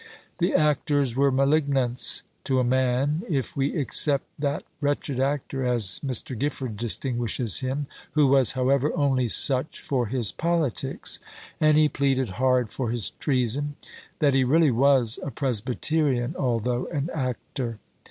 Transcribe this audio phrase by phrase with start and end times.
[0.39, 6.35] The actors were "Malignants" to a man, if we except that "wretched actor," as Mr.
[6.35, 11.19] Gifford distinguishes him, who was, however, only such for his politics:
[11.59, 13.75] and he pleaded hard for his treason,
[14.17, 17.77] that he really was a presbyterian, although an actor.